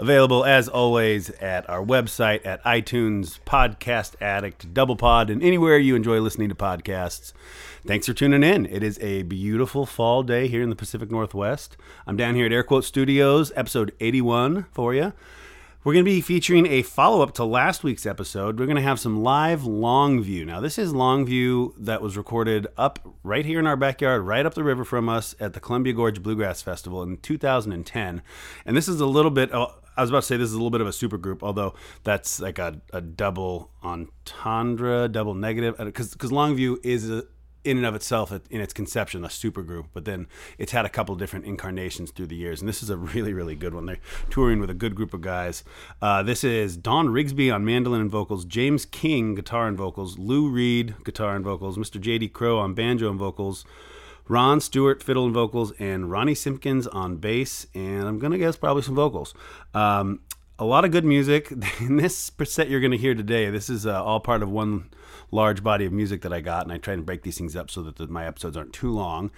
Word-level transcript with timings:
Available 0.00 0.46
as 0.46 0.66
always 0.66 1.28
at 1.28 1.68
our 1.68 1.84
website, 1.84 2.46
at 2.46 2.64
iTunes, 2.64 3.38
Podcast 3.40 4.14
Addict, 4.18 4.72
Double 4.72 4.96
Pod, 4.96 5.28
and 5.28 5.42
anywhere 5.42 5.76
you 5.76 5.94
enjoy 5.94 6.20
listening 6.20 6.48
to 6.48 6.54
podcasts. 6.54 7.34
Thanks 7.86 8.06
for 8.06 8.14
tuning 8.14 8.42
in. 8.42 8.64
It 8.64 8.82
is 8.82 8.98
a 9.00 9.24
beautiful 9.24 9.84
fall 9.84 10.22
day 10.22 10.48
here 10.48 10.62
in 10.62 10.70
the 10.70 10.74
Pacific 10.74 11.10
Northwest. 11.10 11.76
I'm 12.06 12.16
down 12.16 12.34
here 12.34 12.46
at 12.46 12.52
Air 12.52 12.62
Quote 12.62 12.86
Studios, 12.86 13.52
episode 13.54 13.92
81 14.00 14.64
for 14.72 14.94
you. 14.94 15.12
We're 15.84 15.94
going 15.94 16.04
to 16.04 16.10
be 16.10 16.20
featuring 16.20 16.66
a 16.66 16.82
follow 16.82 17.22
up 17.22 17.32
to 17.34 17.44
last 17.44 17.84
week's 17.84 18.04
episode. 18.04 18.58
We're 18.58 18.66
going 18.66 18.76
to 18.76 18.82
have 18.82 19.00
some 19.00 19.22
live 19.22 19.62
Longview. 19.62 20.44
Now, 20.46 20.60
this 20.60 20.78
is 20.78 20.92
Longview 20.92 21.72
that 21.78 22.02
was 22.02 22.18
recorded 22.18 22.66
up 22.76 23.16
right 23.22 23.46
here 23.46 23.58
in 23.58 23.66
our 23.66 23.76
backyard, 23.76 24.22
right 24.22 24.44
up 24.44 24.52
the 24.52 24.62
river 24.62 24.84
from 24.84 25.08
us 25.08 25.34
at 25.40 25.54
the 25.54 25.60
Columbia 25.60 25.94
Gorge 25.94 26.22
Bluegrass 26.22 26.60
Festival 26.60 27.02
in 27.02 27.16
2010. 27.18 28.20
And 28.66 28.76
this 28.76 28.88
is 28.88 29.00
a 29.00 29.06
little 29.06 29.30
bit, 29.30 29.48
oh, 29.54 29.74
I 30.00 30.02
was 30.02 30.08
about 30.08 30.20
to 30.20 30.26
say 30.26 30.38
this 30.38 30.48
is 30.48 30.54
a 30.54 30.56
little 30.56 30.70
bit 30.70 30.80
of 30.80 30.86
a 30.86 30.94
super 30.94 31.18
group, 31.18 31.42
although 31.42 31.74
that's 32.04 32.40
like 32.40 32.58
a, 32.58 32.80
a 32.90 33.02
double 33.02 33.70
entendre, 33.82 35.08
double 35.08 35.34
negative, 35.34 35.76
because 35.76 36.14
Longview 36.14 36.78
is 36.82 37.10
a, 37.10 37.24
in 37.64 37.76
and 37.76 37.84
of 37.84 37.94
itself 37.94 38.32
in 38.32 38.62
its 38.62 38.72
conception 38.72 39.22
a 39.22 39.28
super 39.28 39.62
group 39.62 39.84
but 39.92 40.06
then 40.06 40.26
it's 40.56 40.72
had 40.72 40.86
a 40.86 40.88
couple 40.88 41.14
different 41.14 41.44
incarnations 41.44 42.10
through 42.10 42.26
the 42.26 42.34
years 42.34 42.60
and 42.60 42.66
this 42.70 42.82
is 42.82 42.88
a 42.88 42.96
really 42.96 43.34
really 43.34 43.54
good 43.54 43.74
one. 43.74 43.84
They're 43.84 43.98
touring 44.30 44.60
with 44.60 44.70
a 44.70 44.74
good 44.74 44.94
group 44.94 45.12
of 45.12 45.20
guys. 45.20 45.62
Uh, 46.00 46.22
this 46.22 46.42
is 46.42 46.78
don 46.78 47.08
rigsby 47.08 47.54
on 47.54 47.62
mandolin 47.62 48.00
and 48.00 48.10
vocals 48.10 48.46
james 48.46 48.86
king 48.86 49.34
guitar 49.34 49.68
and 49.68 49.76
vocals 49.76 50.18
lou 50.18 50.48
reid 50.48 50.94
guitar 51.04 51.36
and 51.36 51.44
vocals 51.44 51.76
mr 51.76 52.00
jd 52.00 52.32
crowe 52.32 52.58
on 52.58 52.72
banjo 52.72 53.10
and 53.10 53.18
vocals 53.18 53.66
Ron 54.30 54.60
Stewart, 54.60 55.02
fiddle 55.02 55.24
and 55.24 55.34
vocals, 55.34 55.72
and 55.80 56.08
Ronnie 56.08 56.36
Simpkins 56.36 56.86
on 56.86 57.16
bass, 57.16 57.66
and 57.74 58.04
I'm 58.04 58.20
gonna 58.20 58.38
guess 58.38 58.54
probably 58.54 58.82
some 58.82 58.94
vocals. 58.94 59.34
Um, 59.74 60.20
a 60.56 60.64
lot 60.64 60.84
of 60.84 60.92
good 60.92 61.04
music. 61.04 61.50
In 61.80 61.96
this 61.96 62.30
set 62.44 62.70
you're 62.70 62.80
gonna 62.80 62.94
hear 62.94 63.16
today, 63.16 63.50
this 63.50 63.68
is 63.68 63.86
uh, 63.86 64.04
all 64.04 64.20
part 64.20 64.44
of 64.44 64.48
one 64.48 64.88
large 65.32 65.64
body 65.64 65.84
of 65.84 65.92
music 65.92 66.22
that 66.22 66.32
I 66.32 66.40
got, 66.42 66.62
and 66.62 66.72
I 66.72 66.78
try 66.78 66.94
and 66.94 67.04
break 67.04 67.24
these 67.24 67.38
things 67.38 67.56
up 67.56 67.72
so 67.72 67.82
that 67.82 67.96
the, 67.96 68.06
my 68.06 68.24
episodes 68.24 68.56
aren't 68.56 68.72
too 68.72 68.92
long. 68.92 69.32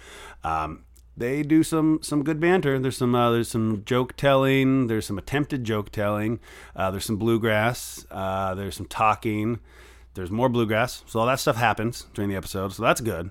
Um, 0.44 0.84
they 1.16 1.42
do 1.42 1.62
some 1.62 2.00
some 2.02 2.22
good 2.22 2.38
banter. 2.38 2.78
There's 2.78 2.98
some 2.98 3.14
uh, 3.14 3.30
there's 3.30 3.48
some 3.48 3.84
joke 3.86 4.14
telling. 4.18 4.88
There's 4.88 5.06
some 5.06 5.16
attempted 5.16 5.64
joke 5.64 5.90
telling. 5.90 6.38
Uh, 6.76 6.90
there's 6.90 7.06
some 7.06 7.16
bluegrass. 7.16 8.04
Uh, 8.10 8.54
there's 8.54 8.76
some 8.76 8.88
talking. 8.88 9.58
There's 10.12 10.30
more 10.30 10.50
bluegrass. 10.50 11.02
So 11.06 11.18
all 11.18 11.26
that 11.28 11.40
stuff 11.40 11.56
happens 11.56 12.08
during 12.12 12.28
the 12.28 12.36
episode. 12.36 12.74
So 12.74 12.82
that's 12.82 13.00
good. 13.00 13.30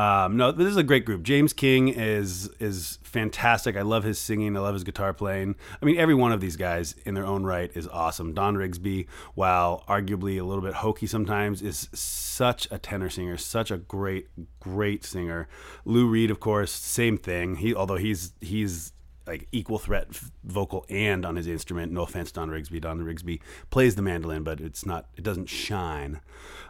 Um, 0.00 0.38
no, 0.38 0.50
this 0.50 0.68
is 0.68 0.78
a 0.78 0.82
great 0.82 1.04
group. 1.04 1.22
James 1.22 1.52
King 1.52 1.88
is 1.88 2.48
is 2.58 2.98
fantastic. 3.02 3.76
I 3.76 3.82
love 3.82 4.02
his 4.02 4.18
singing. 4.18 4.56
I 4.56 4.60
love 4.60 4.72
his 4.72 4.82
guitar 4.82 5.12
playing. 5.12 5.56
I 5.82 5.84
mean, 5.84 5.98
every 5.98 6.14
one 6.14 6.32
of 6.32 6.40
these 6.40 6.56
guys 6.56 6.94
in 7.04 7.12
their 7.12 7.26
own 7.26 7.44
right 7.44 7.70
is 7.74 7.86
awesome. 7.86 8.32
Don 8.32 8.56
Rigsby, 8.56 9.08
while 9.34 9.84
arguably 9.88 10.40
a 10.40 10.44
little 10.44 10.62
bit 10.62 10.72
hokey 10.72 11.06
sometimes, 11.06 11.60
is 11.60 11.90
such 11.92 12.66
a 12.70 12.78
tenor 12.78 13.10
singer, 13.10 13.36
such 13.36 13.70
a 13.70 13.76
great, 13.76 14.28
great 14.58 15.04
singer. 15.04 15.48
Lou 15.84 16.08
Reid, 16.08 16.30
of 16.30 16.40
course, 16.40 16.72
same 16.72 17.18
thing. 17.18 17.56
He, 17.56 17.74
although 17.74 17.98
he's 17.98 18.32
he's 18.40 18.94
like 19.26 19.48
equal 19.52 19.78
threat 19.78 20.08
vocal 20.44 20.84
and 20.88 21.24
on 21.24 21.36
his 21.36 21.46
instrument. 21.46 21.92
No 21.92 22.02
offense, 22.02 22.32
Don 22.32 22.50
Rigsby. 22.50 22.80
Don 22.80 23.00
Rigsby 23.00 23.40
plays 23.70 23.94
the 23.94 24.02
mandolin, 24.02 24.42
but 24.42 24.60
it's 24.60 24.84
not. 24.84 25.06
It 25.16 25.24
doesn't 25.24 25.46
shine. 25.46 26.20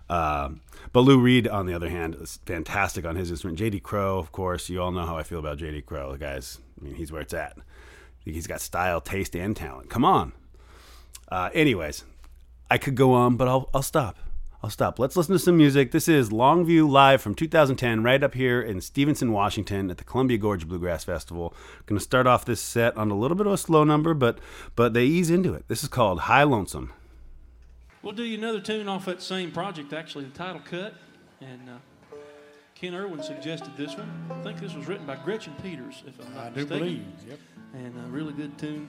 Uh, 0.09 0.51
but 0.93 1.01
Lou 1.01 1.21
Reid, 1.21 1.47
on 1.47 1.67
the 1.67 1.75
other 1.75 1.89
hand, 1.89 2.17
is 2.21 2.41
fantastic 2.45 3.05
on 3.05 3.17
his 3.17 3.31
instrument. 3.31 3.59
J.D. 3.59 3.81
Crowe, 3.81 4.19
of 4.19 4.33
course, 4.33 4.69
you 4.69 4.83
all 4.83 4.91
know 4.91 5.07
how 5.07 5.17
I 5.17 5.23
feel 5.23 5.39
about 5.39 5.59
J.D. 5.59 5.83
Crowe, 5.83 6.17
guys. 6.17 6.59
I 6.81 6.85
mean, 6.85 6.95
he's 6.95 7.13
where 7.13 7.23
it's 7.23 7.35
at. 7.35 7.57
He's 8.25 8.47
got 8.47 8.61
style, 8.61 9.01
taste, 9.01 9.35
and 9.35 9.57
talent. 9.57 9.89
Come 9.89 10.05
on. 10.05 10.33
Uh, 11.31 11.51
anyways, 11.55 12.05
I 12.71 12.79
could 12.79 12.97
go 12.97 13.13
on, 13.13 13.37
but 13.37 13.49
I'll 13.49 13.71
I'll 13.73 13.83
stop. 13.83 14.17
I'll 14.63 14.69
stop. 14.69 14.99
Let's 14.99 15.17
listen 15.17 15.33
to 15.33 15.39
some 15.39 15.57
music. 15.57 15.91
This 15.91 16.07
is 16.07 16.29
Longview 16.29 16.87
Live 16.87 17.23
from 17.23 17.35
2010, 17.35 18.03
right 18.03 18.23
up 18.23 18.35
here 18.35 18.61
in 18.61 18.83
Stevenson, 18.83 19.33
Washington, 19.33 19.91
at 19.91 19.97
the 19.97 20.05
Columbia 20.05 20.37
Gorge 20.37 20.69
Bluegrass 20.69 21.03
Festival. 21.03 21.55
Going 21.87 21.99
to 21.99 22.05
start 22.05 22.27
off 22.27 22.45
this 22.45 22.61
set 22.61 22.95
on 22.95 23.11
a 23.11 23.17
little 23.17 23.39
bit 23.39 23.47
of 23.47 23.55
a 23.55 23.57
slow 23.57 23.85
number, 23.85 24.13
but 24.13 24.39
but 24.77 24.93
they 24.93 25.07
ease 25.07 25.31
into 25.31 25.55
it. 25.55 25.67
This 25.69 25.83
is 25.83 25.89
called 25.89 26.21
High 26.21 26.43
Lonesome. 26.43 26.93
We'll 28.03 28.13
do 28.13 28.23
you 28.23 28.37
another 28.37 28.61
tune 28.61 28.87
off 28.87 29.07
that 29.07 29.23
same 29.23 29.51
project, 29.51 29.95
actually, 29.95 30.25
the 30.27 30.37
title 30.37 30.61
cut. 30.63 30.93
And 31.41 31.71
uh, 31.71 32.17
Ken 32.75 32.95
Irwin 32.95 33.23
suggested 33.23 33.75
this 33.79 33.97
one. 33.97 34.11
I 34.31 34.43
think 34.43 34.61
this 34.61 34.75
was 34.75 34.87
written 34.87 35.07
by 35.07 35.17
Gretchen 35.17 35.55
Peters, 35.63 36.03
if 36.07 36.21
I'm 36.21 36.35
not 36.35 36.45
I 36.45 36.49
do 36.51 36.55
mistaken. 36.57 36.79
believe. 36.79 37.05
Yep. 37.29 37.39
And 37.75 38.07
a 38.07 38.11
really 38.11 38.35
good 38.35 38.59
tune. 38.59 38.89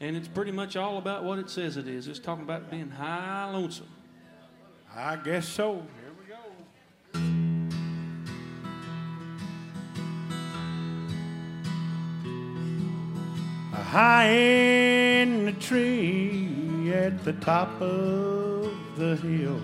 And 0.00 0.16
it's 0.16 0.28
pretty 0.28 0.52
much 0.52 0.76
all 0.76 0.96
about 0.96 1.24
what 1.24 1.38
it 1.38 1.50
says 1.50 1.76
it 1.76 1.86
is. 1.88 2.06
It's 2.08 2.18
talking 2.18 2.44
about 2.44 2.70
being 2.70 2.88
high 2.88 3.50
lonesome. 3.52 3.88
I 4.94 5.16
guess 5.16 5.46
so. 5.46 5.74
Here 5.74 6.12
we 6.18 6.24
go. 6.28 6.38
High 13.72 14.28
in 14.28 15.44
the 15.46 15.52
tree 15.52 16.92
at 16.92 17.24
the 17.24 17.32
top 17.34 17.80
of 17.80 18.72
the 18.96 19.16
hill, 19.16 19.60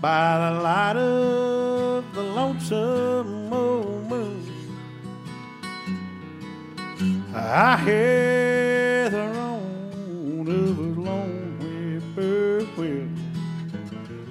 by 0.00 0.50
the 0.50 0.60
light 0.62 0.96
of 0.96 2.14
the 2.14 2.22
lonesome 2.22 3.52
old 3.52 4.08
moon, 4.08 4.46
I 7.34 7.76
hear 7.84 8.59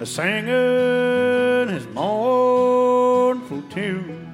singing 0.06 1.68
his 1.68 1.86
mournful 1.88 3.62
tune, 3.70 4.34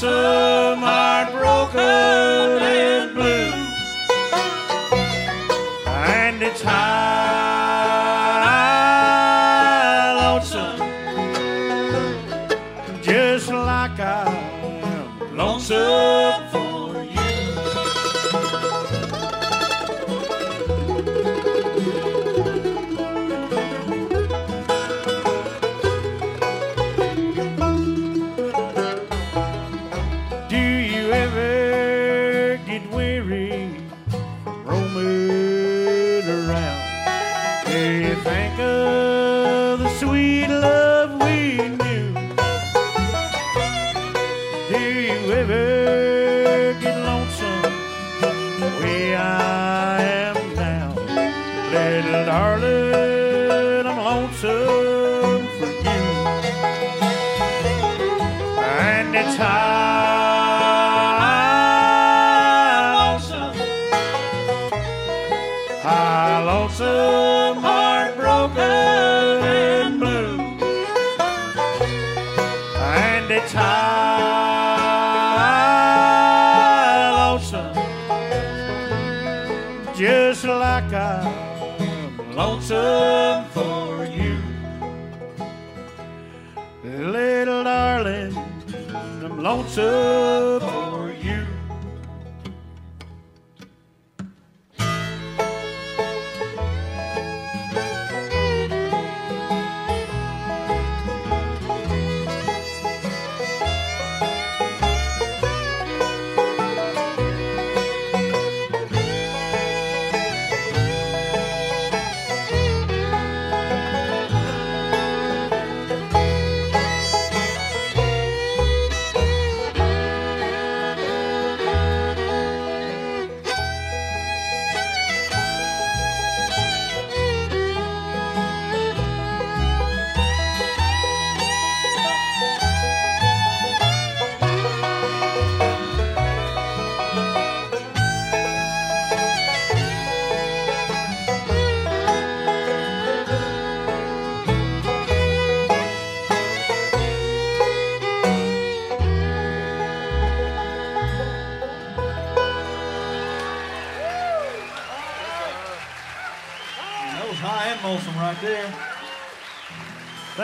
High 0.01 0.68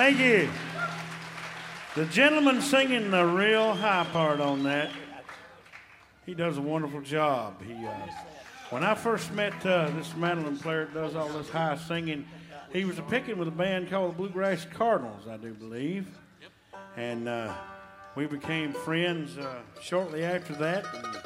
Thank 0.04 0.18
you. 0.18 0.50
The 1.94 2.04
gentleman 2.04 2.60
singing 2.60 3.10
the 3.10 3.24
real 3.24 3.72
high 3.72 4.04
part 4.12 4.38
on 4.38 4.64
that, 4.64 4.90
he 6.26 6.34
does 6.34 6.58
a 6.58 6.60
wonderful 6.60 7.00
job. 7.00 7.62
He, 7.62 7.72
uh, 7.86 7.90
when 8.68 8.84
I 8.84 8.96
first 8.96 9.32
met 9.32 9.54
uh, 9.64 9.88
this 9.92 10.14
mandolin 10.14 10.58
player 10.58 10.84
that 10.84 10.92
does 10.92 11.16
all 11.16 11.30
this 11.30 11.48
high 11.48 11.78
singing, 11.78 12.26
he 12.70 12.84
was 12.84 12.98
a 12.98 13.02
picking 13.04 13.38
with 13.38 13.48
a 13.48 13.50
band 13.50 13.88
called 13.88 14.12
the 14.12 14.16
Bluegrass 14.18 14.66
Cardinals, 14.66 15.26
I 15.26 15.38
do 15.38 15.54
believe. 15.54 16.06
And 16.98 17.26
uh, 17.26 17.54
we 18.14 18.26
became 18.26 18.74
friends 18.74 19.38
uh, 19.38 19.60
shortly 19.80 20.22
after 20.22 20.52
that 20.56 20.84
and, 20.92 21.16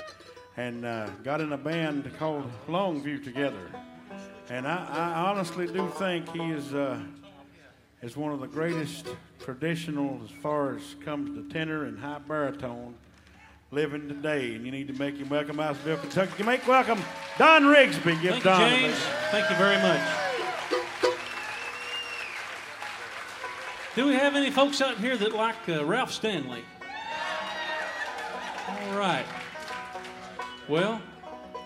and 0.57 0.85
uh, 0.85 1.11
got 1.25 1.41
in 1.41 1.53
a 1.53 1.59
band 1.59 2.09
called 2.17 2.49
Longview 2.69 3.25
together. 3.25 3.73
And 4.49 4.69
I, 4.69 4.87
I 4.89 5.31
honestly 5.31 5.67
do 5.67 5.89
think 5.99 6.31
he 6.31 6.53
is 6.53 6.75
uh, 6.75 7.01
is 8.03 8.17
one 8.17 8.33
of 8.33 8.41
the 8.41 8.47
greatest 8.47 9.09
traditional 9.41 10.21
as 10.25 10.31
far 10.43 10.77
as 10.77 10.97
comes 11.05 11.37
to 11.37 11.53
tenor 11.53 11.85
and 11.85 11.99
high 11.99 12.19
baritone 12.19 12.95
living 13.71 14.09
today. 14.09 14.55
And 14.55 14.65
you 14.65 14.71
need 14.71 14.89
to 14.89 14.95
make 14.95 15.17
him 15.17 15.29
welcome 15.29 15.57
Isonville, 15.57 16.01
Kentucky. 16.01 16.33
You 16.39 16.45
make 16.45 16.67
welcome 16.67 17.01
Don 17.39 17.65
Rigsby. 17.65 18.21
Give 18.23 18.33
Thank 18.33 18.45
you, 18.45 18.51
Don 18.51 18.63
a 18.63 18.71
James. 18.71 18.99
Thank 19.31 19.51
you 19.51 19.57
very 19.57 19.77
much. 19.83 20.01
Do 23.95 24.07
we 24.07 24.15
have 24.15 24.37
any 24.37 24.51
folks 24.51 24.81
out 24.81 24.99
here 24.99 25.17
that 25.17 25.33
like 25.35 25.69
uh, 25.69 25.85
Ralph 25.85 26.13
Stanley? 26.13 26.63
All 28.69 28.97
right. 28.97 29.27
Well, 30.69 31.01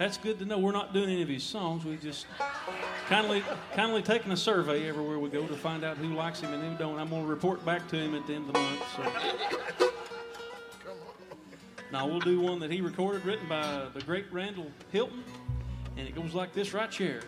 that's 0.02 0.18
good 0.18 0.36
to 0.40 0.44
know. 0.44 0.58
We're 0.58 0.72
not 0.72 0.92
doing 0.92 1.10
any 1.10 1.22
of 1.22 1.28
his 1.28 1.44
songs. 1.44 1.84
We 1.84 1.96
just 1.96 2.26
kindly, 3.06 3.44
kindly 3.74 4.02
taking 4.02 4.32
a 4.32 4.36
survey 4.36 4.88
everywhere 4.88 5.20
we 5.20 5.28
go 5.28 5.46
to 5.46 5.54
find 5.54 5.84
out 5.84 5.96
who 5.96 6.14
likes 6.14 6.40
him 6.40 6.52
and 6.52 6.60
who 6.60 6.76
don't. 6.76 6.98
I'm 6.98 7.08
going 7.08 7.22
to 7.22 7.28
report 7.28 7.64
back 7.64 7.86
to 7.88 7.96
him 7.96 8.16
at 8.16 8.26
the 8.26 8.34
end 8.34 8.48
of 8.48 8.54
the 8.54 8.58
month. 8.58 8.82
So. 8.96 9.90
Now 11.92 12.08
we'll 12.08 12.18
do 12.18 12.40
one 12.40 12.58
that 12.60 12.72
he 12.72 12.80
recorded, 12.80 13.24
written 13.24 13.48
by 13.48 13.60
uh, 13.60 13.90
the 13.90 14.00
great 14.00 14.26
Randall 14.32 14.72
Hylton, 14.90 15.22
and 15.96 16.08
it 16.08 16.16
goes 16.16 16.34
like 16.34 16.52
this 16.52 16.74
right 16.74 16.92
here. 16.92 17.22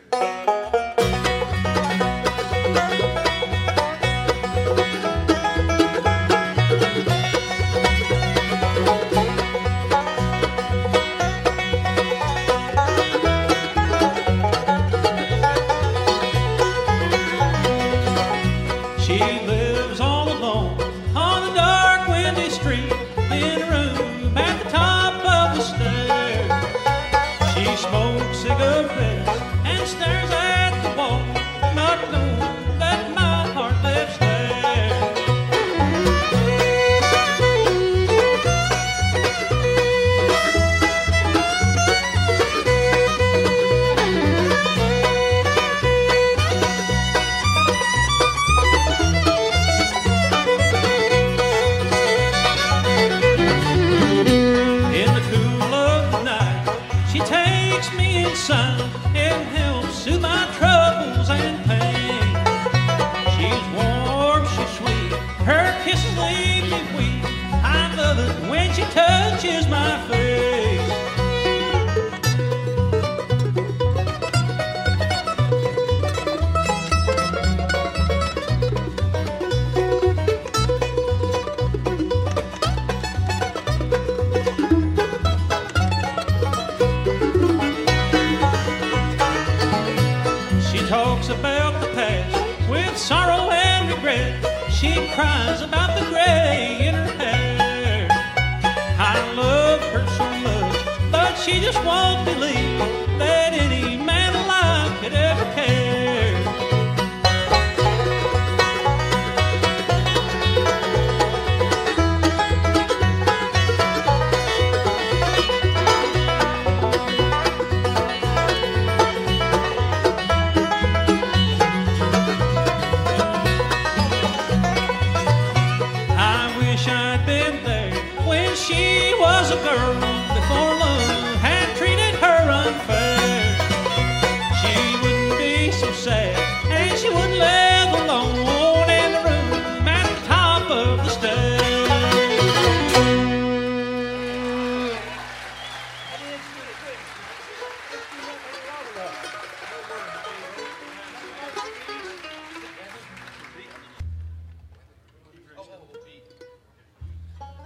She 101.44 101.60
just 101.60 101.84
won't 101.84 102.24
believe 102.24 102.63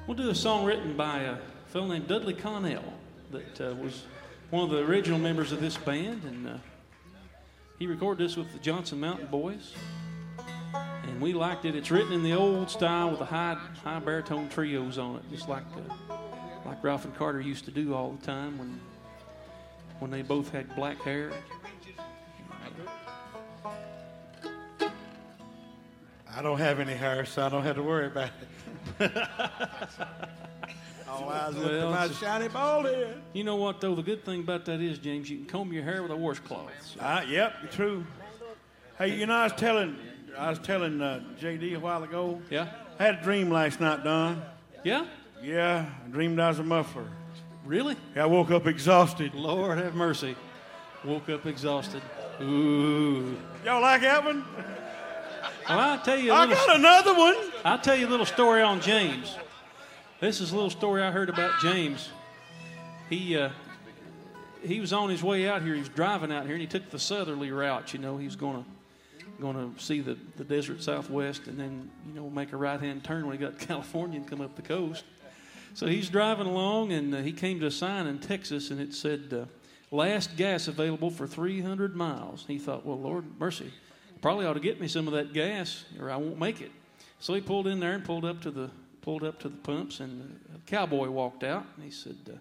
We'll 0.09 0.17
do 0.17 0.31
a 0.31 0.35
song 0.35 0.65
written 0.65 0.97
by 0.97 1.19
a 1.19 1.37
fellow 1.67 1.89
named 1.89 2.09
Dudley 2.09 2.33
Connell 2.33 2.95
that 3.31 3.61
uh, 3.61 3.75
was 3.75 4.05
one 4.49 4.65
of 4.65 4.71
the 4.71 4.79
original 4.79 5.19
members 5.19 5.53
of 5.53 5.61
this 5.61 5.77
band, 5.77 6.25
and 6.25 6.49
uh, 6.49 6.57
he 7.79 7.87
recorded 7.87 8.25
this 8.25 8.35
with 8.35 8.51
the 8.55 8.59
Johnson 8.59 9.01
Mountain 9.01 9.27
Boys. 9.27 9.75
And 10.75 11.21
we 11.21 11.35
liked 11.35 11.67
it. 11.67 11.75
It's 11.75 11.91
written 11.91 12.15
in 12.15 12.23
the 12.23 12.33
old 12.33 12.71
style 12.71 13.11
with 13.11 13.19
the 13.19 13.27
high, 13.27 13.59
high 13.85 13.99
baritone 13.99 14.49
trios 14.49 14.97
on 14.97 15.17
it, 15.17 15.25
just 15.29 15.47
like 15.47 15.65
uh, 15.77 16.15
like 16.65 16.83
Ralph 16.83 17.05
and 17.05 17.15
Carter 17.15 17.43
used 17.43 17.67
to 17.67 17.71
do 17.71 17.93
all 17.93 18.13
the 18.13 18.25
time 18.25 18.57
when 18.57 18.81
when 19.99 20.11
they 20.11 20.23
both 20.23 20.51
had 20.51 20.75
black 20.75 21.03
hair. 21.03 21.33
I 26.35 26.41
don't 26.41 26.59
have 26.59 26.81
any 26.81 26.95
hair, 26.95 27.27
so 27.27 27.45
I 27.45 27.51
don't 27.51 27.65
have 27.65 27.77
to 27.77 27.83
worry 27.83 28.07
about 28.07 28.29
it. 28.29 28.49
All 31.09 31.29
eyes 31.31 31.57
look 31.57 31.73
at 31.73 31.91
my 31.91 32.09
shiny 32.15 32.49
bald 32.49 32.85
head. 32.87 33.21
You 33.33 33.45
know 33.45 33.57
what 33.57 33.81
though? 33.81 33.95
The 33.95 34.03
good 34.03 34.25
thing 34.25 34.41
about 34.41 34.65
that 34.67 34.81
is, 34.81 34.99
James, 34.99 35.31
you 35.31 35.39
can 35.39 35.47
comb 35.47 35.73
your 35.73 35.83
hair 35.83 36.03
with 36.03 36.13
a 36.13 36.17
washcloth. 36.17 36.71
So- 36.85 37.01
Uh, 37.01 37.25
yep, 37.29 37.71
true. 37.73 38.05
Hey, 38.99 39.15
you 39.17 39.27
know, 39.27 39.35
I 39.35 39.45
was 39.45 39.53
telling, 39.55 39.97
I 40.37 40.51
was 40.51 40.59
telling 40.59 41.01
uh, 41.01 41.23
JD 41.41 41.75
a 41.77 41.81
while 41.81 42.03
ago. 42.03 42.43
yeah, 42.51 42.67
I 42.99 43.05
had 43.05 43.21
a 43.21 43.23
dream 43.23 43.51
last 43.51 43.81
night, 43.81 44.05
Don. 44.05 44.43
yeah, 44.85 45.07
Yeah, 45.43 45.87
I 46.05 46.09
dreamed 46.11 46.41
I 46.41 46.49
was 46.49 46.59
a 46.59 46.65
muffler. 46.65 47.07
really? 47.65 47.97
Yeah, 48.17 48.25
I 48.25 48.27
woke 48.27 48.51
up 48.51 48.67
exhausted. 48.67 49.35
Lord 49.35 49.79
have 49.79 49.95
mercy. 49.95 50.35
Woke 51.05 51.29
up 51.29 51.47
exhausted. 51.47 52.03
Ooh. 52.43 53.37
Y'all 53.65 53.81
like 53.81 54.01
that 54.03 54.25
one? 54.25 54.45
Well, 55.69 55.79
I'll 55.79 56.01
tell 56.01 56.19
you. 56.19 56.33
I 56.33 56.47
got 56.47 56.77
another 56.77 57.15
one. 57.15 57.37
I'll 57.65 57.79
tell 57.79 57.97
you 57.97 58.07
a 58.07 58.11
little 58.11 58.27
story 58.27 58.63
on 58.63 58.81
James. 58.81 59.37
This 60.21 60.41
is 60.41 60.53
a 60.53 60.55
little 60.55 60.71
story 60.71 61.03
I 61.03 61.11
heard 61.11 61.29
about 61.29 61.61
James. 61.61 62.09
He 63.11 63.37
uh, 63.37 63.51
he 64.63 64.79
was 64.81 64.93
on 64.93 65.11
his 65.11 65.23
way 65.25 65.49
out 65.49 65.63
here. 65.63 65.75
He 65.75 65.81
was 65.81 65.89
driving 65.89 66.31
out 66.33 66.45
here, 66.45 66.55
and 66.55 66.61
he 66.61 66.69
took 66.69 66.91
the 66.91 66.99
southerly 66.99 67.51
route. 67.51 67.93
You 67.93 67.99
know, 67.99 68.17
he 68.17 68.27
was 68.27 68.37
gonna 68.37 68.65
gonna 69.41 69.71
see 69.77 70.01
the, 70.01 70.17
the 70.37 70.45
desert 70.45 70.83
Southwest, 70.83 71.49
and 71.49 71.59
then 71.59 71.91
you 72.07 72.15
know 72.15 72.31
make 72.31 72.53
a 72.53 72.57
right 72.57 72.81
hand 72.81 73.03
turn 73.03 73.27
when 73.27 73.37
he 73.37 73.45
got 73.45 73.59
to 73.59 73.67
California 73.67 74.21
and 74.21 74.29
come 74.29 74.41
up 74.41 74.55
the 74.55 74.63
coast. 74.63 75.05
So 75.75 75.87
he's 75.87 76.09
driving 76.09 76.47
along, 76.47 76.93
and 76.93 77.15
uh, 77.15 77.19
he 77.19 77.33
came 77.33 77.59
to 77.61 77.67
a 77.67 77.71
sign 77.73 78.07
in 78.07 78.21
Texas, 78.21 78.71
and 78.71 78.81
it 78.81 78.95
said, 78.95 79.33
uh, 79.33 79.47
"Last 79.95 80.37
gas 80.37 80.69
available 80.69 81.11
for 81.11 81.27
300 81.27 81.97
miles." 81.97 82.45
He 82.47 82.59
thought, 82.59 82.87
"Well, 82.87 83.01
Lord 83.01 83.25
mercy, 83.41 83.73
probably 84.23 84.47
ought 84.47 84.55
to 84.55 84.61
get 84.61 84.81
me 84.81 84.87
some 84.87 85.09
of 85.09 85.15
that 85.15 85.33
gas, 85.33 85.85
or 85.99 86.09
I 86.09 86.17
won't 86.17 86.39
make 86.39 86.61
it." 86.61 86.71
So 87.21 87.35
he 87.35 87.41
pulled 87.41 87.67
in 87.67 87.81
there 87.81 87.93
and 87.93 88.05
pulled 88.05 88.25
up 88.25 88.41
to 88.43 88.51
the 88.51 88.71
pulled 89.03 89.25
up 89.25 89.39
to 89.41 89.49
the 89.49 89.57
pumps, 89.57 90.01
and 90.01 90.39
a 90.55 90.71
cowboy 90.71 91.09
walked 91.09 91.43
out, 91.43 91.65
and 91.77 91.85
he 91.85 91.91
said, 91.91 92.17
uh, 92.29 92.37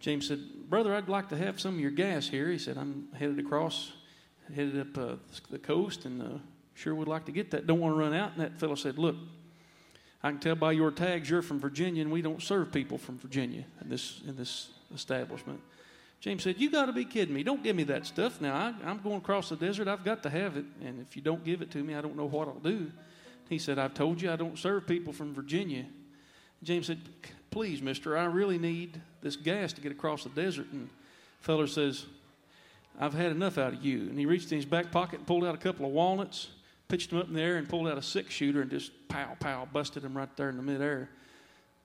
"James 0.00 0.28
said, 0.28 0.38
brother, 0.68 0.94
I'd 0.94 1.08
like 1.08 1.28
to 1.30 1.36
have 1.36 1.60
some 1.60 1.74
of 1.74 1.80
your 1.80 1.90
gas 1.90 2.28
here." 2.28 2.50
He 2.50 2.58
said, 2.58 2.78
"I'm 2.78 3.08
headed 3.14 3.38
across, 3.38 3.92
headed 4.54 4.78
up 4.80 4.98
uh, 4.98 5.16
the 5.50 5.58
coast, 5.58 6.04
and 6.04 6.22
uh, 6.22 6.38
sure 6.74 6.94
would 6.94 7.08
like 7.08 7.24
to 7.26 7.32
get 7.32 7.50
that. 7.50 7.66
Don't 7.66 7.80
want 7.80 7.94
to 7.94 7.98
run 7.98 8.14
out." 8.14 8.32
And 8.32 8.40
that 8.40 8.58
fellow 8.58 8.74
said, 8.74 8.98
"Look." 8.98 9.16
I 10.24 10.30
can 10.30 10.38
tell 10.38 10.54
by 10.54 10.70
your 10.70 10.92
tags 10.92 11.28
you're 11.28 11.42
from 11.42 11.58
Virginia, 11.58 12.00
and 12.00 12.12
we 12.12 12.22
don't 12.22 12.40
serve 12.40 12.70
people 12.70 12.96
from 12.96 13.18
Virginia 13.18 13.64
in 13.80 13.88
this 13.88 14.20
in 14.26 14.36
this 14.36 14.68
establishment. 14.94 15.60
James 16.20 16.44
said, 16.44 16.60
"You 16.60 16.70
got 16.70 16.86
to 16.86 16.92
be 16.92 17.04
kidding 17.04 17.34
me! 17.34 17.42
Don't 17.42 17.62
give 17.64 17.74
me 17.74 17.82
that 17.84 18.06
stuff 18.06 18.40
now. 18.40 18.54
I, 18.54 18.88
I'm 18.88 18.98
going 18.98 19.16
across 19.16 19.48
the 19.48 19.56
desert. 19.56 19.88
I've 19.88 20.04
got 20.04 20.22
to 20.22 20.30
have 20.30 20.56
it, 20.56 20.64
and 20.80 21.00
if 21.00 21.16
you 21.16 21.22
don't 21.22 21.44
give 21.44 21.60
it 21.60 21.72
to 21.72 21.82
me, 21.82 21.96
I 21.96 22.00
don't 22.00 22.16
know 22.16 22.26
what 22.26 22.46
I'll 22.46 22.54
do." 22.54 22.92
He 23.48 23.58
said, 23.58 23.78
"I've 23.78 23.94
told 23.94 24.22
you 24.22 24.30
I 24.30 24.36
don't 24.36 24.58
serve 24.58 24.86
people 24.86 25.12
from 25.12 25.34
Virginia." 25.34 25.86
James 26.62 26.86
said, 26.86 27.00
"Please, 27.50 27.82
Mister, 27.82 28.16
I 28.16 28.24
really 28.24 28.58
need 28.58 29.00
this 29.20 29.36
gas 29.36 29.72
to 29.74 29.80
get 29.80 29.92
across 29.92 30.24
the 30.24 30.30
desert." 30.30 30.68
And 30.72 30.88
feller 31.40 31.66
says, 31.66 32.06
"I've 32.98 33.14
had 33.14 33.32
enough 33.32 33.58
out 33.58 33.74
of 33.74 33.84
you." 33.84 34.08
And 34.08 34.18
he 34.18 34.26
reached 34.26 34.50
in 34.52 34.56
his 34.56 34.64
back 34.64 34.90
pocket 34.90 35.18
and 35.18 35.26
pulled 35.26 35.44
out 35.44 35.54
a 35.54 35.58
couple 35.58 35.84
of 35.84 35.92
walnuts, 35.92 36.48
pitched 36.88 37.10
them 37.10 37.18
up 37.18 37.28
in 37.28 37.34
the 37.34 37.42
air, 37.42 37.56
and 37.56 37.68
pulled 37.68 37.88
out 37.88 37.98
a 37.98 38.02
six 38.02 38.32
shooter 38.32 38.62
and 38.62 38.70
just 38.70 38.92
pow 39.08 39.36
pow 39.40 39.66
busted 39.70 40.04
him 40.04 40.16
right 40.16 40.34
there 40.36 40.50
in 40.50 40.56
the 40.56 40.62
midair. 40.62 41.10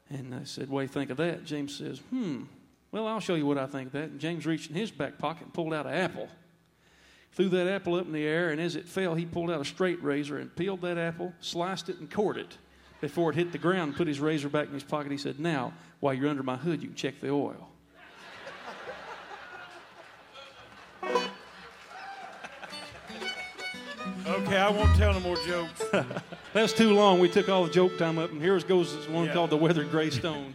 And 0.10 0.34
I 0.34 0.44
said, 0.46 0.70
"What 0.70 0.82
do 0.82 0.84
you 0.84 0.90
think 0.90 1.10
of 1.10 1.18
that?" 1.18 1.44
James 1.44 1.76
says, 1.76 2.00
"Hmm. 2.12 2.44
Well, 2.92 3.08
I'll 3.08 3.20
show 3.20 3.36
you 3.36 3.46
what 3.46 3.58
I 3.58 3.66
think 3.66 3.88
of 3.88 3.94
that." 3.94 4.10
And 4.12 4.20
James 4.20 4.46
reached 4.46 4.70
in 4.70 4.76
his 4.76 4.92
back 4.92 5.18
pocket 5.18 5.44
and 5.44 5.54
pulled 5.54 5.74
out 5.74 5.86
an 5.86 5.94
apple. 5.94 6.30
Threw 7.34 7.50
that 7.50 7.68
apple 7.68 7.96
up 7.96 8.06
in 8.08 8.14
the 8.14 8.26
air, 8.26 8.50
and 8.50 8.60
as 8.60 8.76
it 8.76 8.88
fell, 8.88 9.14
he 9.16 9.26
pulled 9.26 9.52
out 9.52 9.62
a 9.62 9.66
straight 9.66 10.02
razor 10.04 10.38
and 10.40 10.56
peeled 10.56 10.82
that 10.82 10.98
apple, 10.98 11.34
sliced 11.40 11.88
it, 11.90 12.00
and 12.00 12.10
cored 12.10 12.38
it. 12.38 12.58
Before 13.00 13.30
it 13.30 13.36
hit 13.36 13.52
the 13.52 13.60
ground, 13.60 13.96
put 13.96 14.08
his 14.08 14.20
razor 14.20 14.50
back 14.50 14.68
in 14.68 14.74
his 14.74 14.84
pocket. 14.84 15.12
He 15.12 15.18
said, 15.20 15.40
Now, 15.40 15.74
while 16.00 16.16
you're 16.16 16.30
under 16.30 16.42
my 16.42 16.56
hood, 16.58 16.82
you 16.82 16.88
can 16.88 16.96
check 16.96 17.22
the 17.22 17.30
oil. 17.30 17.70
Okay, 24.26 24.58
I 24.58 24.70
won't 24.70 24.96
tell 24.98 25.14
no 25.14 25.20
more 25.22 25.38
jokes. 25.48 25.84
That's 26.54 26.74
too 26.74 26.94
long. 26.94 27.20
We 27.20 27.30
took 27.30 27.48
all 27.50 27.64
the 27.66 27.72
joke 27.72 27.98
time 27.98 28.18
up, 28.18 28.32
and 28.32 28.42
here 28.42 28.60
goes 28.60 28.94
this 28.96 29.08
one 29.08 29.26
Yeah. 29.26 29.34
called 29.34 29.50
The 29.52 29.58
Weathered 29.58 29.90
Gray 29.90 30.10
Stone. 30.10 30.54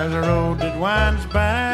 There's 0.00 0.14
a 0.14 0.20
road 0.22 0.60
that 0.60 0.80
winds 0.80 1.26
back 1.26 1.69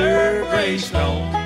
on 0.00 1.34
a 1.34 1.37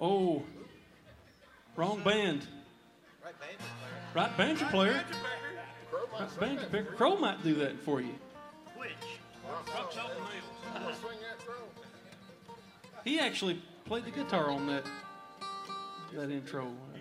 Oh, 0.00 0.42
wrong 1.76 2.00
band. 2.02 2.46
Right 4.14 4.36
banjo 4.36 4.64
player. 4.66 5.04
Right 6.18 6.40
banjo 6.40 6.64
player. 6.64 6.84
Crowe 6.84 7.16
might 7.16 7.42
do 7.44 7.54
that 7.56 7.78
for 7.82 8.00
you. 8.00 8.14
Which? 8.76 8.90
He 13.04 13.20
actually 13.20 13.60
played 13.84 14.04
the 14.04 14.10
guitar 14.10 14.50
on 14.50 14.66
that 14.68 14.84
that 16.14 16.30
intro. 16.30 16.64
Uh, 16.64 16.98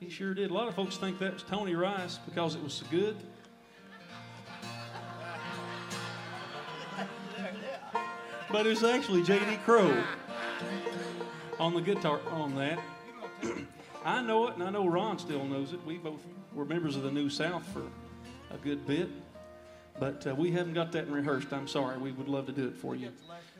he 0.00 0.08
sure 0.08 0.34
did. 0.34 0.50
A 0.50 0.54
lot 0.54 0.66
of 0.66 0.74
folks 0.74 0.96
think 0.96 1.18
that 1.18 1.34
was 1.34 1.42
Tony 1.42 1.74
Rice 1.74 2.18
because 2.18 2.54
it 2.54 2.62
was 2.62 2.72
so 2.72 2.86
good. 2.90 3.16
But 8.50 8.66
it 8.66 8.70
was 8.70 8.84
actually 8.84 9.22
J.D. 9.22 9.58
Crowe 9.64 10.04
on 11.58 11.74
the 11.74 11.80
guitar 11.80 12.20
on 12.30 12.54
that. 12.56 12.78
I 14.04 14.20
know 14.22 14.48
it, 14.48 14.54
and 14.54 14.62
I 14.62 14.70
know 14.70 14.86
Ron 14.86 15.18
still 15.18 15.44
knows 15.44 15.72
it. 15.72 15.80
We 15.86 15.98
both 15.98 16.20
were 16.52 16.64
members 16.64 16.96
of 16.96 17.02
the 17.02 17.10
New 17.10 17.30
South 17.30 17.66
for 17.72 17.82
a 18.50 18.58
good 18.58 18.86
bit, 18.86 19.08
but 19.98 20.26
uh, 20.26 20.34
we 20.34 20.52
haven't 20.52 20.74
got 20.74 20.92
that 20.92 21.08
rehearsed. 21.08 21.52
I'm 21.52 21.68
sorry. 21.68 21.98
We 21.98 22.12
would 22.12 22.28
love 22.28 22.46
to 22.46 22.52
do 22.52 22.66
it 22.68 22.76
for 22.76 22.94
you, 22.94 23.10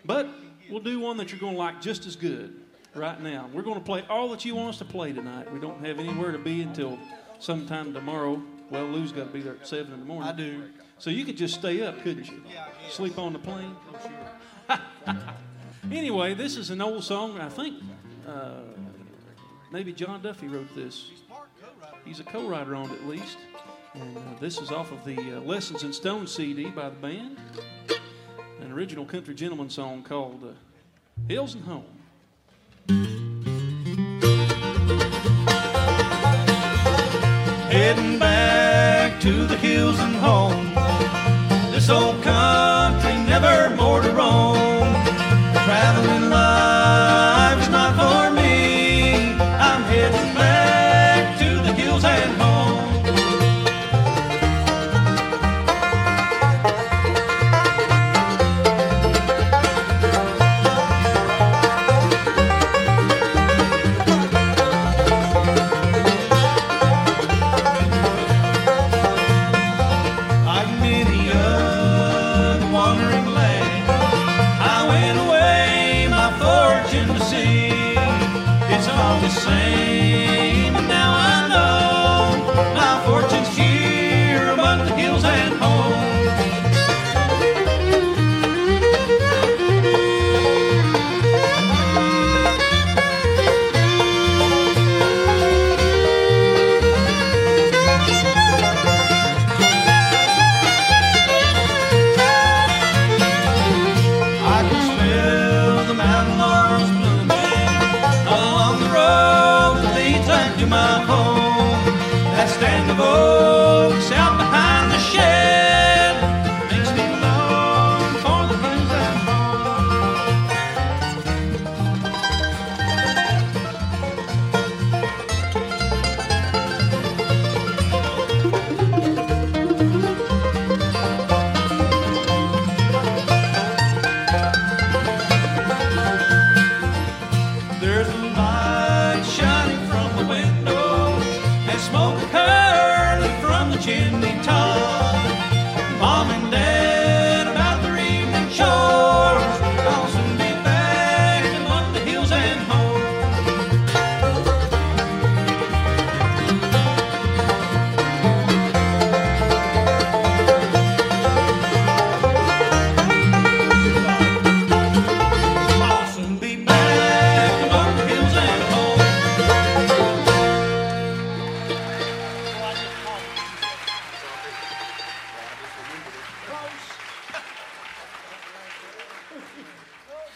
but 0.04 0.28
we'll 0.70 0.80
do 0.80 1.00
one 1.00 1.16
that 1.16 1.30
you're 1.30 1.40
going 1.40 1.54
to 1.54 1.58
like 1.58 1.80
just 1.80 2.06
as 2.06 2.14
good 2.16 2.60
right 2.94 3.20
now. 3.20 3.48
We're 3.52 3.62
going 3.62 3.78
to 3.78 3.84
play 3.84 4.04
all 4.08 4.28
that 4.30 4.44
you 4.44 4.54
want 4.54 4.70
us 4.70 4.78
to 4.78 4.84
play 4.84 5.12
tonight. 5.12 5.52
We 5.52 5.58
don't 5.58 5.84
have 5.84 5.98
anywhere 5.98 6.32
to 6.32 6.38
be 6.38 6.62
until 6.62 6.98
sometime 7.38 7.92
tomorrow. 7.92 8.42
Well, 8.70 8.86
Lou's 8.86 9.12
got 9.12 9.26
to 9.26 9.32
be 9.32 9.40
there 9.40 9.54
at 9.54 9.66
seven 9.66 9.92
in 9.92 10.00
the 10.00 10.06
morning. 10.06 10.28
I 10.28 10.32
do. 10.32 10.64
So 10.98 11.10
you 11.10 11.24
could 11.24 11.36
just 11.36 11.54
stay 11.54 11.82
up, 11.82 12.02
couldn't 12.02 12.28
you? 12.30 12.42
Sleep 12.90 13.18
on 13.18 13.32
the 13.32 13.38
plane. 13.38 13.76
Anyway, 15.92 16.34
this 16.34 16.56
is 16.56 16.70
an 16.70 16.80
old 16.80 17.04
song. 17.04 17.38
I 17.38 17.48
think 17.48 17.82
uh, 18.26 18.60
maybe 19.70 19.92
John 19.92 20.22
Duffy 20.22 20.48
wrote 20.48 20.74
this. 20.74 21.10
He's 22.04 22.20
a 22.20 22.24
co-writer 22.24 22.74
on 22.74 22.90
it 22.90 22.92
at 22.92 23.06
least. 23.06 23.36
And 23.94 24.16
uh, 24.16 24.20
this 24.40 24.58
is 24.58 24.72
off 24.72 24.90
of 24.92 25.04
the 25.04 25.36
uh, 25.36 25.40
Lessons 25.40 25.82
in 25.82 25.92
Stone 25.92 26.26
CD 26.26 26.70
by 26.70 26.88
the 26.88 26.96
band. 26.96 27.38
An 28.60 28.72
original 28.72 29.04
country 29.04 29.34
gentleman 29.34 29.70
song 29.70 30.02
called 30.02 30.42
uh, 30.42 31.28
Hills 31.28 31.54
and 31.54 31.64
Home. 31.64 31.84
Heading 37.70 38.18
back 38.18 39.20
to 39.20 39.46
the 39.46 39.56
hills 39.56 39.98
and 39.98 40.16
home. 40.16 40.83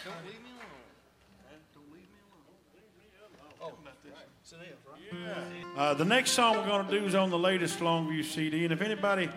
Don't 0.09 0.25
leave 0.25 0.41
me 0.41 0.49
alone. 0.57 1.61
Don't 1.75 1.91
leave 1.93 2.09
me 2.09 2.17
alone. 3.19 3.53
Oh, 3.61 3.73
about 3.81 4.03
this. 4.03 4.13
It's 4.41 4.51
an 4.53 4.59
F, 4.63 4.77
right? 4.87 5.77
Uh, 5.77 5.93
the 5.93 6.05
next 6.05 6.31
song 6.31 6.57
we're 6.57 6.65
going 6.65 6.87
to 6.87 6.99
do 6.99 7.05
is 7.05 7.13
on 7.13 7.29
the 7.29 7.37
latest 7.37 7.79
Longview 7.79 8.23
CD. 8.25 8.63
And 8.63 8.73
if 8.73 8.81
anybody 8.81 9.29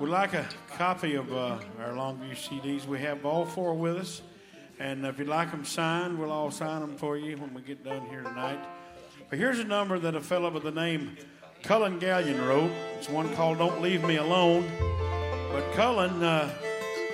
would 0.00 0.08
like 0.08 0.32
a 0.32 0.48
copy 0.76 1.16
of 1.16 1.30
uh, 1.32 1.58
our 1.80 1.90
Longview 1.90 2.32
CDs, 2.32 2.86
we 2.86 2.98
have 3.00 3.26
all 3.26 3.44
four 3.44 3.74
with 3.74 3.98
us. 3.98 4.22
And 4.78 5.04
if 5.04 5.18
you'd 5.18 5.28
like 5.28 5.50
them 5.50 5.64
signed, 5.64 6.18
we'll 6.18 6.32
all 6.32 6.50
sign 6.50 6.80
them 6.80 6.96
for 6.96 7.18
you 7.18 7.36
when 7.36 7.52
we 7.52 7.60
get 7.60 7.84
done 7.84 8.06
here 8.06 8.22
tonight. 8.22 8.58
But 9.28 9.38
here's 9.38 9.58
a 9.58 9.64
number 9.64 9.98
that 9.98 10.14
a 10.14 10.20
fellow 10.20 10.50
by 10.50 10.60
the 10.60 10.70
name 10.70 11.16
Cullen 11.62 12.00
Galyean 12.00 12.46
wrote. 12.46 12.70
It's 12.96 13.08
one 13.08 13.34
called 13.34 13.58
Don't 13.58 13.82
Leave 13.82 14.04
Me 14.04 14.16
Alone. 14.16 14.66
But 15.52 15.72
Cullen, 15.74 16.22
uh, 16.22 16.50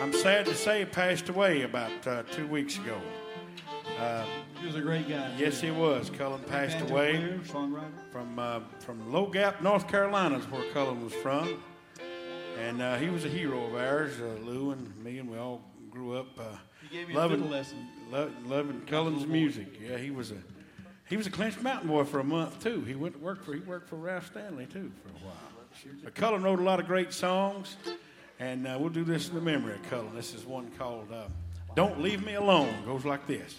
I'm 0.03 0.13
sad 0.13 0.47
to 0.47 0.55
say, 0.57 0.81
he 0.81 0.85
passed 0.85 1.29
away 1.29 1.63
about 1.63 2.07
uh, 2.09 2.25
two 2.33 2.49
weeks 2.49 2.77
ago. 2.77 3.01
He 4.61 4.67
was 4.67 4.75
a 4.75 4.81
great 4.81 5.09
guy. 5.09 5.33
Yes, 5.39 5.61
he 5.61 5.71
was. 5.71 6.11
Cullen 6.11 6.41
passed 6.43 6.79
Banjo 6.79 6.93
away. 6.93 7.39
songwriter. 7.45 7.93
from 8.11 8.37
uh, 8.37 8.61
from 8.81 9.13
Low 9.13 9.27
Gap, 9.27 9.63
North 9.63 9.87
Carolina, 9.87 10.39
is 10.39 10.45
where 10.51 10.65
Cullen 10.73 11.05
was 11.05 11.13
from, 11.15 11.63
and 12.59 12.83
uh, 12.83 12.97
he 12.97 13.11
was 13.11 13.25
a 13.25 13.29
hero 13.29 13.65
of 13.67 13.77
ours. 13.77 14.21
Uh, 14.21 14.45
Lou 14.45 14.73
and 14.73 14.97
me, 15.05 15.19
and 15.19 15.31
we 15.31 15.39
all 15.39 15.63
grew 15.89 16.17
up 16.17 16.27
uh, 16.37 16.57
He 16.89 16.97
gave 16.97 17.09
me 17.09 17.15
a 17.15 17.17
loving 17.17 17.49
lo- 18.11 18.31
loving 18.45 18.81
Cullen's 18.87 19.27
music. 19.27 19.79
Yeah, 19.81 19.99
he 19.99 20.11
was 20.11 20.33
a 20.33 20.39
he 21.09 21.17
was 21.17 21.29
a 21.29 21.31
Clinch 21.31 21.61
Mountain 21.61 21.89
boy 21.89 22.03
for 22.03 22.19
a 22.19 22.25
month 22.25 22.61
too. 22.61 22.81
He 22.83 22.97
went 22.97 23.15
to 23.15 23.21
work 23.21 23.45
for 23.45 23.55
he 23.55 23.61
worked 23.61 23.89
for 23.89 23.97
Ralph 23.97 24.27
Stanley 24.27 24.67
too 24.67 24.91
for 25.03 25.11
a 25.11 25.27
while. 25.27 25.37
But 26.03 26.17
Cullen 26.17 26.43
wrote 26.43 26.59
a 26.59 26.65
lot 26.65 26.81
of 26.81 26.87
great 26.87 27.13
songs, 27.13 27.77
and 28.43 28.67
uh, 28.67 28.77
we'll 28.79 28.91
do 28.91 29.05
this 29.05 29.29
in 29.29 29.37
the 29.37 29.41
memory 29.41 29.75
of 29.75 29.83
Cullen. 29.89 30.11
This 30.17 30.35
is 30.35 30.45
one 30.45 30.69
called 30.77 31.07
uh, 31.13 31.27
"Don't 31.77 32.03
Leave 32.03 32.27
Me 32.27 32.35
Alone." 32.35 32.75
Goes 32.85 33.05
like 33.05 33.25
this. 33.27 33.55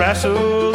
Wrestle 0.00 0.69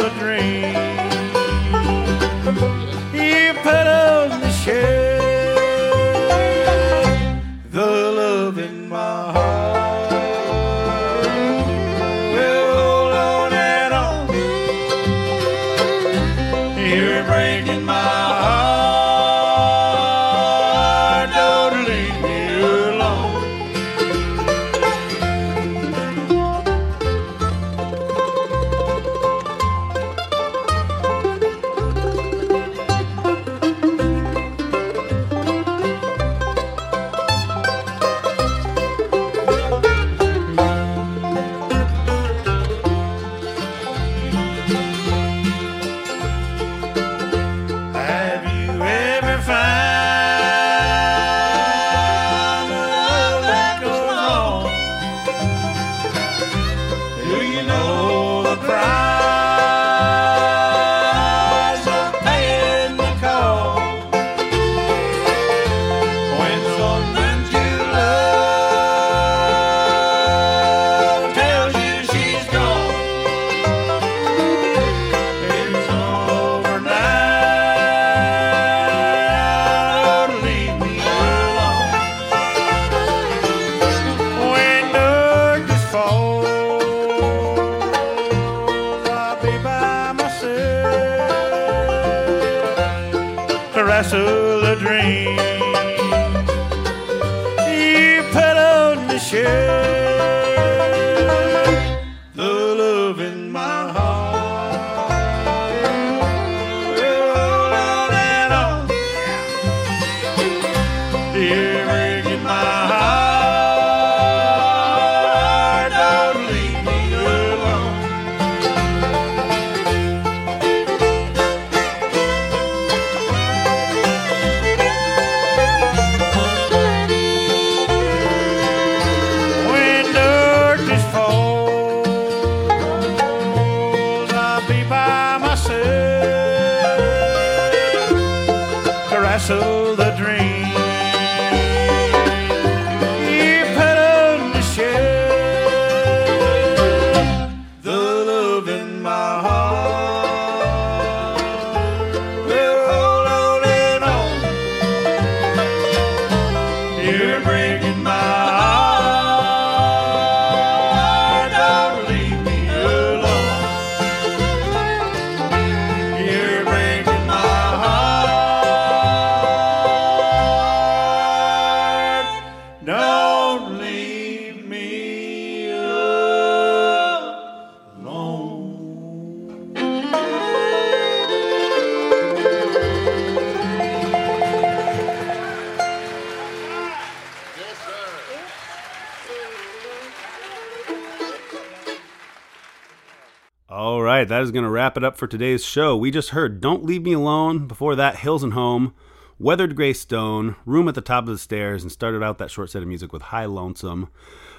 that 194.36 194.42
is 194.42 194.50
going 194.50 194.64
to 194.64 194.70
wrap 194.70 194.98
it 194.98 195.04
up 195.04 195.16
for 195.16 195.26
today's 195.26 195.64
show. 195.64 195.96
We 195.96 196.10
just 196.10 196.28
heard 196.28 196.60
Don't 196.60 196.84
Leave 196.84 197.04
Me 197.04 197.14
Alone, 197.14 197.66
before 197.66 197.96
that, 197.96 198.16
Hills 198.16 198.42
and 198.42 198.52
Home, 198.52 198.94
Weathered 199.38 199.74
Gray 199.74 199.94
Stone, 199.94 200.56
Room 200.66 200.88
at 200.88 200.94
the 200.94 201.00
Top 201.00 201.24
of 201.24 201.30
the 201.30 201.38
Stairs, 201.38 201.82
and 201.82 201.90
started 201.90 202.22
out 202.22 202.36
that 202.36 202.50
short 202.50 202.68
set 202.68 202.82
of 202.82 202.88
music 202.88 203.14
with 203.14 203.22
High 203.22 203.46
Lonesome. 203.46 204.10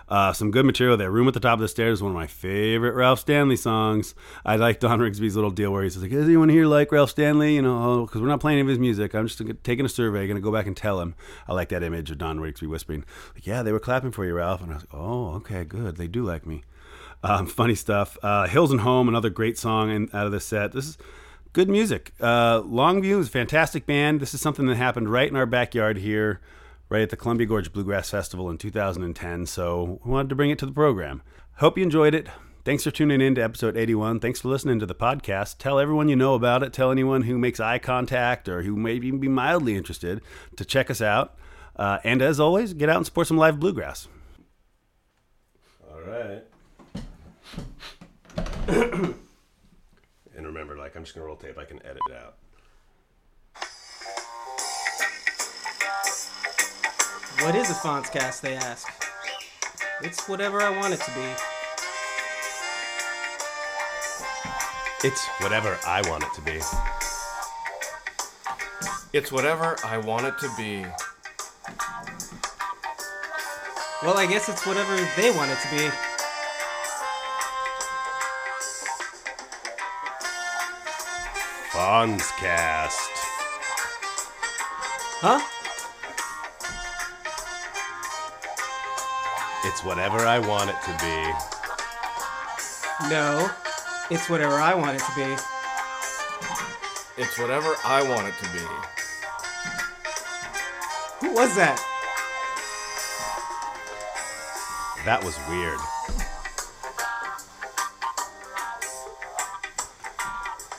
Uh, 0.09 0.33
some 0.33 0.49
good 0.49 0.65
material 0.65 0.97
there. 0.97 1.11
Room 1.11 1.27
at 1.27 1.35
the 1.35 1.39
Top 1.39 1.53
of 1.53 1.59
the 1.59 1.67
Stairs 1.67 1.99
is 1.99 2.01
one 2.01 2.11
of 2.11 2.15
my 2.15 2.25
favorite 2.25 2.95
Ralph 2.95 3.19
Stanley 3.19 3.55
songs. 3.55 4.15
I 4.43 4.55
like 4.55 4.79
Don 4.79 4.97
Rigsby's 4.97 5.35
little 5.35 5.51
deal 5.51 5.71
where 5.71 5.83
he's 5.83 5.95
like, 5.95 6.09
Does 6.09 6.25
anyone 6.25 6.49
here 6.49 6.65
like 6.65 6.91
Ralph 6.91 7.11
Stanley? 7.11 7.53
You 7.53 7.61
know, 7.61 8.07
because 8.07 8.19
we're 8.19 8.29
not 8.29 8.39
playing 8.39 8.57
any 8.57 8.63
of 8.63 8.69
his 8.69 8.79
music. 8.79 9.13
I'm 9.13 9.27
just 9.27 9.39
taking 9.63 9.85
a 9.85 9.89
survey, 9.89 10.25
going 10.25 10.37
to 10.37 10.41
go 10.41 10.51
back 10.51 10.65
and 10.65 10.75
tell 10.75 11.01
him. 11.01 11.13
I 11.47 11.53
like 11.53 11.69
that 11.69 11.83
image 11.83 12.09
of 12.09 12.17
Don 12.17 12.39
Rigsby 12.39 12.67
whispering, 12.67 13.05
like, 13.35 13.45
Yeah, 13.45 13.61
they 13.61 13.71
were 13.71 13.79
clapping 13.79 14.11
for 14.11 14.25
you, 14.25 14.33
Ralph. 14.33 14.63
And 14.63 14.71
I 14.71 14.73
was 14.73 14.83
like, 14.85 14.99
Oh, 14.99 15.35
okay, 15.35 15.63
good. 15.65 15.97
They 15.97 16.07
do 16.07 16.23
like 16.23 16.47
me. 16.47 16.63
Um, 17.23 17.45
funny 17.47 17.75
stuff. 17.75 18.17
Uh, 18.21 18.47
Hills 18.47 18.71
and 18.71 18.81
Home, 18.81 19.07
another 19.07 19.29
great 19.29 19.57
song 19.57 19.89
in, 19.89 20.09
out 20.13 20.25
of 20.25 20.31
the 20.31 20.39
set. 20.39 20.71
This 20.71 20.87
is 20.87 20.97
good 21.53 21.69
music. 21.69 22.13
Uh, 22.19 22.61
Longview 22.61 23.19
is 23.19 23.27
a 23.27 23.31
fantastic 23.31 23.85
band. 23.85 24.19
This 24.19 24.33
is 24.33 24.41
something 24.41 24.67
that 24.67 24.75
happened 24.75 25.09
right 25.09 25.29
in 25.29 25.35
our 25.35 25.45
backyard 25.45 25.97
here, 25.97 26.39
right 26.89 27.01
at 27.01 27.09
the 27.09 27.17
Columbia 27.17 27.47
Gorge 27.47 27.73
Bluegrass 27.73 28.09
Festival 28.09 28.49
in 28.49 28.57
2010. 28.57 29.45
So 29.47 29.99
we 30.03 30.11
wanted 30.11 30.29
to 30.29 30.35
bring 30.35 30.51
it 30.51 30.59
to 30.59 30.65
the 30.65 30.71
program. 30.71 31.21
Hope 31.55 31.77
you 31.77 31.83
enjoyed 31.83 32.13
it. 32.13 32.27
Thanks 32.63 32.83
for 32.83 32.91
tuning 32.91 33.21
in 33.21 33.33
to 33.35 33.41
episode 33.41 33.77
81. 33.77 34.19
Thanks 34.19 34.41
for 34.41 34.49
listening 34.49 34.79
to 34.79 34.85
the 34.85 34.93
podcast. 34.93 35.57
Tell 35.57 35.79
everyone 35.79 36.09
you 36.09 36.17
know 36.17 36.35
about 36.35 36.63
it. 36.63 36.73
Tell 36.73 36.91
anyone 36.91 37.21
who 37.21 37.37
makes 37.37 37.61
eye 37.61 37.79
contact 37.79 38.49
or 38.49 38.61
who 38.61 38.75
may 38.75 38.95
even 38.95 39.19
be 39.19 39.29
mildly 39.29 39.75
interested 39.75 40.21
to 40.57 40.65
check 40.65 40.91
us 40.91 41.01
out. 41.01 41.37
Uh, 41.77 41.99
and 42.03 42.21
as 42.21 42.39
always, 42.39 42.73
get 42.73 42.89
out 42.89 42.97
and 42.97 43.05
support 43.05 43.27
some 43.27 43.37
live 43.37 43.59
bluegrass. 43.59 44.09
All 45.89 46.01
right. 46.01 46.43
and 48.67 49.15
remember, 50.35 50.77
like, 50.77 50.95
I'm 50.95 51.03
just 51.03 51.15
gonna 51.15 51.25
roll 51.25 51.35
tape. 51.35 51.57
I 51.57 51.65
can 51.65 51.83
edit 51.85 52.01
it 52.09 52.15
out. 52.15 52.35
What 57.41 57.55
is 57.55 57.69
a 57.69 57.75
fonts 57.75 58.09
cast, 58.09 58.41
they 58.41 58.55
ask. 58.55 58.87
It's 60.01 60.27
whatever 60.27 60.61
I 60.61 60.69
want 60.69 60.93
it 60.93 60.99
to 61.01 61.11
be. 61.11 61.33
It's 65.07 65.25
whatever 65.39 65.77
I 65.85 66.01
want 66.09 66.23
it 66.23 66.33
to 66.33 66.41
be. 66.41 66.59
It's 69.13 69.31
whatever 69.31 69.77
I 69.83 69.97
want 69.99 70.25
it 70.25 70.37
to 70.39 70.49
be. 70.57 70.85
Well, 74.03 74.17
I 74.17 74.25
guess 74.27 74.49
it's 74.49 74.65
whatever 74.65 74.95
they 75.15 75.31
want 75.31 75.51
it 75.51 75.59
to 75.59 75.75
be. 75.75 76.06
Fonzcast. 81.77 83.13
Huh? 85.21 85.39
It's 89.63 89.83
whatever 89.83 90.25
I 90.25 90.39
want 90.39 90.71
it 90.71 90.75
to 90.81 90.91
be. 90.97 91.33
No. 93.09 93.51
It's 94.09 94.27
whatever 94.27 94.55
I 94.55 94.73
want 94.73 94.95
it 94.95 95.03
to 95.03 95.11
be. 95.15 95.35
It's 97.21 97.37
whatever 97.37 97.75
I 97.85 98.01
want 98.09 98.25
it 98.25 98.33
to 98.41 98.51
be. 98.53 98.65
Who 101.27 101.35
was 101.35 101.55
that? 101.57 101.79
That 105.05 105.23
was 105.23 105.37
weird. 105.47 105.79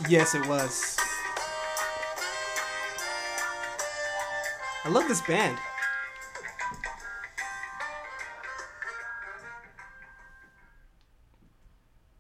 Yes, 0.08 0.34
it 0.34 0.46
was. 0.46 0.96
I 4.84 4.88
love 4.88 5.06
this 5.06 5.20
band. 5.20 5.58